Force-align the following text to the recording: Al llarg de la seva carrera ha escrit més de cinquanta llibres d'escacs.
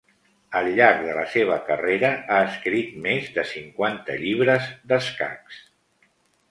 Al 0.59 0.69
llarg 0.77 1.03
de 1.07 1.11
la 1.17 1.25
seva 1.33 1.57
carrera 1.67 2.11
ha 2.31 2.39
escrit 2.47 2.97
més 3.05 3.31
de 3.39 3.47
cinquanta 3.53 4.21
llibres 4.25 4.75
d'escacs. 4.93 5.63